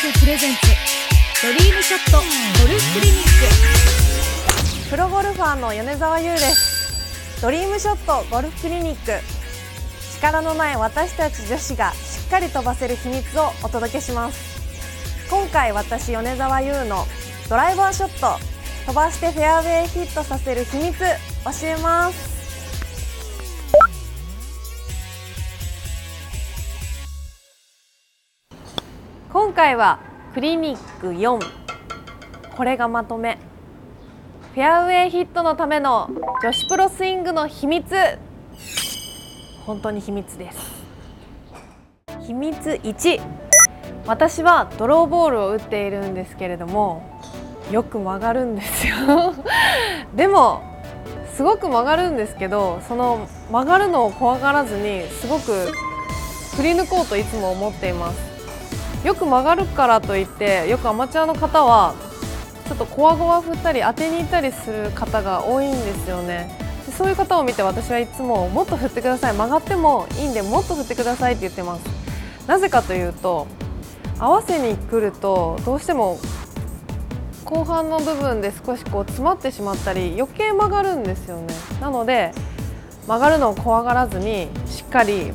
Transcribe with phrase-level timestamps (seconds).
[0.00, 0.60] プレゼンツ
[1.46, 2.24] ドリームショットゴ
[2.72, 3.22] ルフクリニッ
[4.86, 4.88] ク。
[4.88, 7.42] プロゴルファーの米澤優です。
[7.42, 9.22] ドリームショットゴルフクリニック。
[10.16, 14.40] 力のない私たち女子がしっかり飛ばせる秘密をお届けします。
[15.28, 17.04] 今回私米澤優の
[17.50, 18.38] ドライバーショット
[18.86, 21.04] 飛ばしてフェアウェイヒットさせる秘密教
[21.64, 22.39] えます。
[29.50, 29.98] 今回は
[30.32, 31.40] クリニック4
[32.56, 33.36] これがまとめ。
[34.54, 36.08] フェアウェイヒットのための
[36.40, 37.92] 女子プロスイングの秘密。
[39.66, 40.58] 本当に秘密です。
[42.20, 42.54] 秘密
[42.84, 43.20] 1
[44.06, 47.02] 私はドローボールを打っているんですけれども
[47.72, 49.34] よく曲がるんですよ。
[50.14, 50.62] でも
[51.34, 55.72] すごく曲がるんですけどその曲がるのを怖がらずにすごく
[56.54, 58.29] 振り抜こうといつも思っています。
[59.04, 61.94] よく曲がるからといってよくアマチュアの方は
[62.68, 66.56] ちょっとこわごわ振ったり当てに行ったりする方が多いんですよね。
[66.86, 69.32] でそういう方を見て私はいつももっと振ってください。
[69.34, 71.82] 曲がってもいいんでもっと振ってくださいって言ってます。
[72.46, 73.46] なぜかというと
[74.18, 76.18] 合わせに来るとどうしても
[77.44, 81.54] 後半の部分で少しこう詰まってしまったり余計曲がるんですよね。
[81.80, 82.32] なので
[83.06, 85.32] 曲がるのを怖がらずにしっかり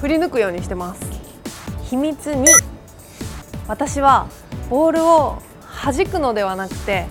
[0.00, 1.15] 振り抜くようにしてます。
[1.88, 2.44] 秘密2
[3.68, 4.28] 私は
[4.68, 5.38] ボールを
[5.84, 7.06] 弾くのではなくて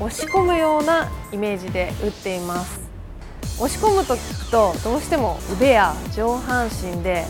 [0.00, 2.80] 押し込むようなイメージで打っています。
[3.60, 7.26] 押し込むと聞くとどうしても腕や上半身で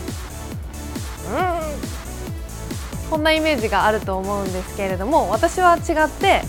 [1.29, 6.41] うんこんなイメージがあると思うんですけれども私は違って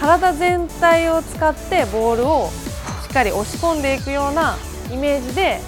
[0.00, 2.50] 体全体を使ってボールを
[3.02, 4.56] しっかり押し込んでいくような
[4.92, 5.60] イメージで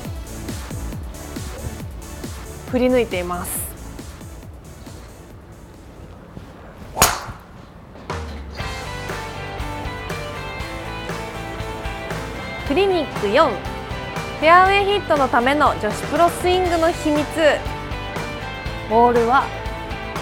[2.71, 3.68] 振り抜いています。
[12.69, 17.25] クリニック4フェアウェイヒットのための女子プロスイングの秘密。
[18.91, 19.45] ボールは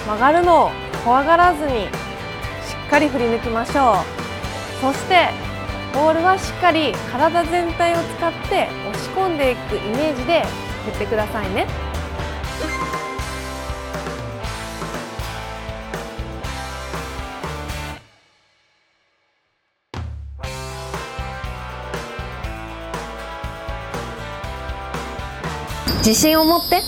[0.06, 0.70] 曲がるのを
[1.04, 1.86] 怖がらずにし
[2.86, 4.04] っかり振り抜きましょう。
[4.80, 5.30] そして
[5.92, 10.44] ボールはしっかり体全体を使って押し込んでいくイメージで
[10.84, 11.66] 振ってくださいね。
[26.06, 26.84] 自信を持って。